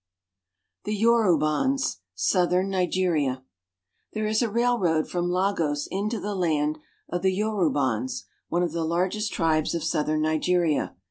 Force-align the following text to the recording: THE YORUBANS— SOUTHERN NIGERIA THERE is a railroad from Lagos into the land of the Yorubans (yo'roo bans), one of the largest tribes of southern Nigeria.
THE 0.85 0.95
YORUBANS— 0.95 1.97
SOUTHERN 2.31 2.71
NIGERIA 2.71 3.43
THERE 4.13 4.25
is 4.25 4.41
a 4.41 4.49
railroad 4.49 5.07
from 5.07 5.29
Lagos 5.29 5.87
into 5.91 6.19
the 6.19 6.33
land 6.33 6.79
of 7.09 7.21
the 7.21 7.29
Yorubans 7.29 7.37
(yo'roo 7.37 7.71
bans), 7.71 8.25
one 8.47 8.63
of 8.63 8.71
the 8.71 8.83
largest 8.83 9.31
tribes 9.31 9.75
of 9.75 9.83
southern 9.83 10.23
Nigeria. 10.23 10.95